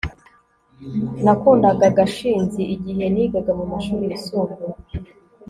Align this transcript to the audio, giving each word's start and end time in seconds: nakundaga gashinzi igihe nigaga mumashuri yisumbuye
nakundaga 1.23 1.85
gashinzi 1.97 2.61
igihe 2.75 3.05
nigaga 3.13 3.51
mumashuri 3.59 4.03
yisumbuye 4.11 4.75